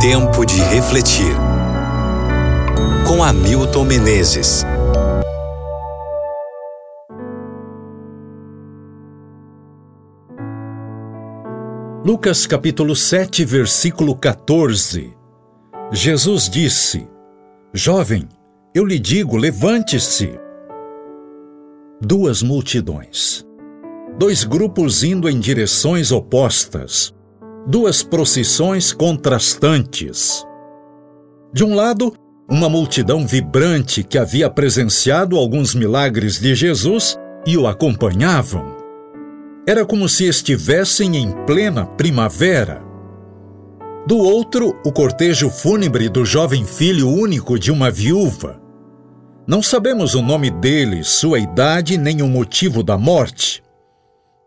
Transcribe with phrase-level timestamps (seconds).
[0.00, 1.36] Tempo de refletir.
[3.06, 4.64] Com Hamilton Menezes.
[12.02, 15.14] Lucas capítulo 7, versículo 14.
[15.92, 17.06] Jesus disse:
[17.74, 18.26] Jovem,
[18.74, 20.32] eu lhe digo, levante-se.
[22.00, 23.46] Duas multidões.
[24.18, 27.14] Dois grupos indo em direções opostas.
[27.66, 30.44] Duas procissões contrastantes.
[31.52, 32.14] De um lado,
[32.48, 38.76] uma multidão vibrante que havia presenciado alguns milagres de Jesus e o acompanhavam.
[39.66, 42.82] Era como se estivessem em plena primavera.
[44.06, 48.58] Do outro, o cortejo fúnebre do jovem filho único de uma viúva.
[49.46, 53.62] Não sabemos o nome dele, sua idade nem o motivo da morte.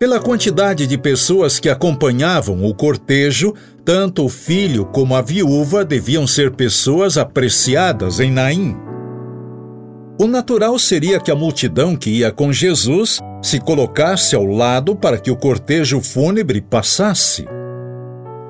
[0.03, 3.53] Pela quantidade de pessoas que acompanhavam o cortejo,
[3.85, 8.75] tanto o filho como a viúva deviam ser pessoas apreciadas em Naim.
[10.19, 15.17] O natural seria que a multidão que ia com Jesus se colocasse ao lado para
[15.17, 17.47] que o cortejo fúnebre passasse.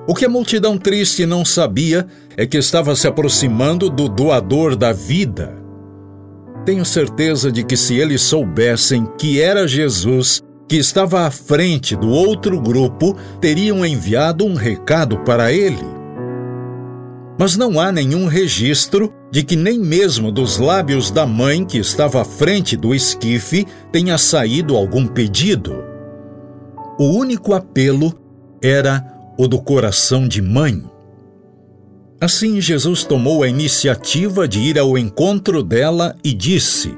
[0.08, 4.92] O que a multidão triste não sabia é que estava se aproximando do doador da
[4.92, 5.56] vida.
[6.66, 12.10] Tenho certeza de que se eles soubessem que era Jesus que estava à frente do
[12.10, 15.86] outro grupo, teriam enviado um recado para ele.
[17.38, 22.22] Mas não há nenhum registro de que nem mesmo dos lábios da mãe que estava
[22.22, 25.84] à frente do esquife tenha saído algum pedido.
[27.00, 28.14] O único apelo
[28.62, 29.04] era
[29.38, 30.84] o do coração de mãe.
[32.22, 36.96] Assim, Jesus tomou a iniciativa de ir ao encontro dela e disse: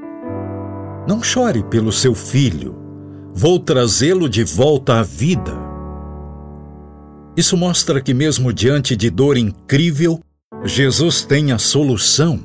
[1.08, 2.85] Não chore pelo seu filho,
[3.38, 5.52] vou trazê-lo de volta à vida.
[7.36, 10.18] Isso mostra que, mesmo diante de dor incrível,
[10.64, 12.40] Jesus tem a solução.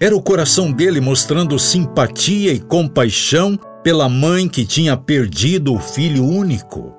[0.00, 6.24] Era o coração dele mostrando simpatia e compaixão pela mãe que tinha perdido o filho
[6.24, 6.92] único.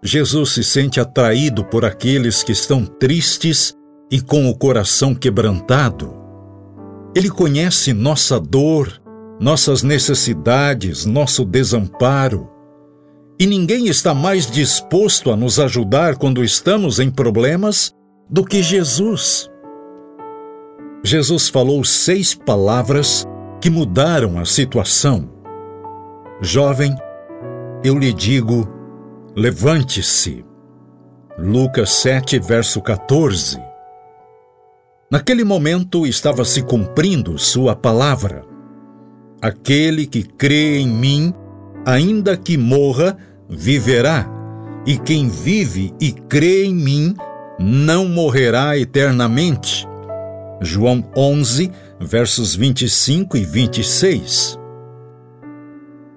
[0.00, 3.74] Jesus se sente atraído por aqueles que estão tristes
[4.08, 6.14] e com o coração quebrantado.
[7.16, 9.02] Ele conhece nossa dor,
[9.40, 12.48] nossas necessidades, nosso desamparo.
[13.38, 17.92] E ninguém está mais disposto a nos ajudar quando estamos em problemas
[18.28, 19.48] do que Jesus.
[21.04, 23.26] Jesus falou seis palavras
[23.60, 25.28] que mudaram a situação.
[26.40, 26.94] Jovem,
[27.84, 28.68] eu lhe digo,
[29.40, 30.44] Levante-se.
[31.38, 33.56] Lucas 7, verso 14.
[35.08, 38.44] Naquele momento estava se cumprindo sua palavra.
[39.40, 41.32] Aquele que crê em mim,
[41.86, 43.16] ainda que morra,
[43.48, 44.28] viverá,
[44.84, 47.14] e quem vive e crê em mim,
[47.58, 49.86] não morrerá eternamente.
[50.60, 54.58] João 11, versos 25 e 26.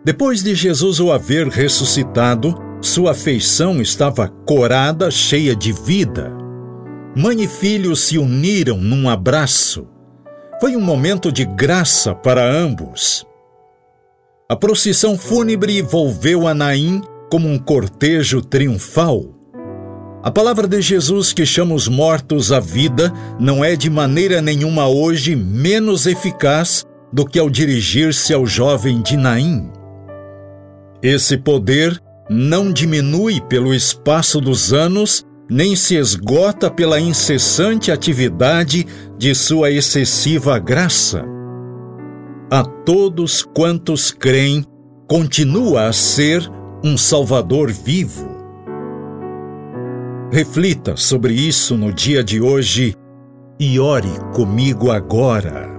[0.04, 6.36] Depois de Jesus o haver ressuscitado, sua feição estava corada, cheia de vida.
[7.16, 9.91] Mãe e filho se uniram num abraço.
[10.62, 13.26] Foi um momento de graça para ambos.
[14.48, 17.02] A procissão fúnebre envolveu a Naim
[17.32, 19.26] como um cortejo triunfal.
[20.22, 24.88] A palavra de Jesus que chama os mortos à vida não é de maneira nenhuma
[24.88, 29.72] hoje menos eficaz do que ao dirigir-se ao jovem de Naim.
[31.02, 32.00] Esse poder
[32.30, 40.58] não diminui pelo espaço dos anos, nem se esgota pela incessante atividade de sua excessiva
[40.58, 41.26] graça.
[42.50, 44.66] A todos quantos creem,
[45.10, 46.42] continua a ser
[46.82, 48.30] um Salvador vivo.
[50.32, 52.96] Reflita sobre isso no dia de hoje
[53.60, 55.70] e ore comigo agora.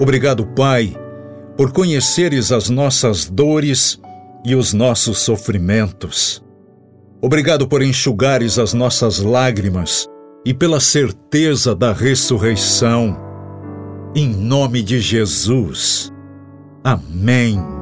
[0.00, 0.94] Obrigado, Pai
[1.58, 4.00] por conheceres as nossas dores
[4.44, 6.40] e os nossos sofrimentos.
[7.20, 10.06] Obrigado por enxugares as nossas lágrimas
[10.44, 13.16] e pela certeza da ressurreição.
[14.14, 16.12] Em nome de Jesus.
[16.84, 17.77] Amém.